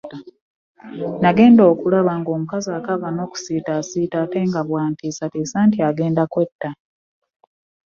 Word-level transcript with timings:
Nagenda 1.21 1.63
okulaba 1.71 2.11
ng'omukazi 2.19 2.69
akaaba 2.77 3.07
n'okusiita 3.13 3.71
asiita 3.79 4.15
ate 4.23 4.39
nga 4.49 4.61
bw'antiisatiisa 4.67 5.57
nti 5.67 5.77
agenda 5.89 6.23
kwetta. 6.33 6.69